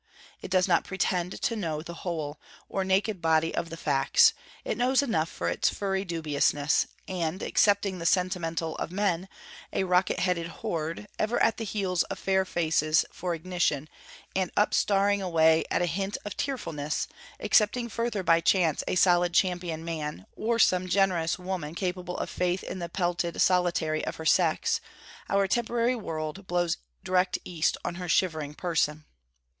It 0.41 0.49
does 0.49 0.67
not 0.67 0.83
pretend 0.83 1.39
to 1.43 1.55
know 1.55 1.83
the 1.83 1.93
whole, 2.01 2.39
or 2.67 2.83
naked 2.83 3.21
body 3.21 3.53
of 3.53 3.69
the 3.69 3.77
facts; 3.77 4.33
it 4.65 4.75
knows 4.75 5.03
enough 5.03 5.29
for 5.29 5.47
its 5.47 5.69
furry 5.69 6.03
dubiousness; 6.03 6.87
and 7.07 7.43
excepting 7.43 7.99
the 7.99 8.07
sentimental 8.07 8.75
of 8.77 8.89
men, 8.91 9.29
a 9.71 9.83
rocket 9.83 10.17
headed 10.17 10.47
horde, 10.47 11.07
ever 11.19 11.39
at 11.39 11.57
the 11.57 11.63
heels 11.65 12.01
of 12.05 12.17
fair 12.17 12.45
faces 12.45 13.05
for 13.11 13.35
ignition, 13.35 13.87
and 14.35 14.49
up 14.57 14.73
starring 14.73 15.21
away 15.21 15.65
at 15.69 15.83
a 15.83 15.85
hint 15.85 16.17
of 16.25 16.35
tearfulness; 16.35 17.07
excepting 17.39 17.87
further 17.87 18.23
by 18.23 18.39
chance 18.41 18.83
a 18.87 18.95
solid 18.95 19.35
champion 19.35 19.85
man, 19.85 20.25
or 20.35 20.57
some 20.57 20.87
generous 20.87 21.37
woman 21.37 21.75
capable 21.75 22.17
of 22.17 22.27
faith 22.27 22.63
in 22.63 22.79
the 22.79 22.89
pelted 22.89 23.39
solitary 23.39 24.03
of 24.05 24.15
her 24.15 24.25
sex, 24.25 24.81
our 25.29 25.47
temporary 25.47 25.95
world 25.95 26.47
blows 26.47 26.77
direct 27.03 27.37
East 27.45 27.77
on 27.85 27.93
her 28.01 28.09
shivering 28.09 28.55
person. 28.55 29.05